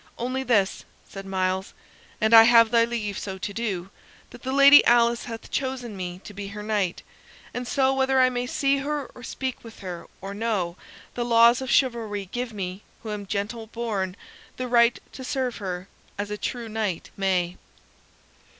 [0.17, 1.75] "Only this," said Myles,
[2.19, 3.91] "an I have thy leave so to do,
[4.31, 7.03] that the Lady Alice hath chosen me to be her knight,
[7.53, 10.75] and so, whether I may see her or speak with her or no,
[11.13, 14.15] the laws of chivalry give me, who am gentle born,
[14.57, 15.87] the right to serve her
[16.17, 17.57] as a true knight may."